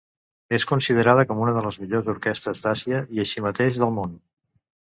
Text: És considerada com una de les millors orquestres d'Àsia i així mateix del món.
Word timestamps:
És 0.57 0.63
considerada 0.71 1.25
com 1.33 1.43
una 1.43 1.53
de 1.59 1.63
les 1.67 1.77
millors 1.83 2.09
orquestres 2.15 2.65
d'Àsia 2.65 3.05
i 3.19 3.25
així 3.27 3.47
mateix 3.49 3.83
del 3.85 3.97
món. 4.01 4.21